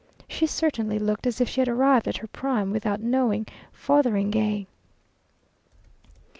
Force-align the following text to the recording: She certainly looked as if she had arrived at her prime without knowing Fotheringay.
She 0.27 0.47
certainly 0.47 0.97
looked 0.97 1.27
as 1.27 1.39
if 1.39 1.47
she 1.47 1.61
had 1.61 1.67
arrived 1.67 2.07
at 2.07 2.17
her 2.17 2.27
prime 2.27 2.71
without 2.71 3.01
knowing 3.01 3.45
Fotheringay. 3.71 4.65